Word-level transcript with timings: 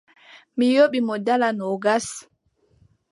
Mi 0.57 0.65
yoɓi 0.75 0.99
mo 1.07 1.13
dala 1.25 1.47
noogas. 1.57 2.07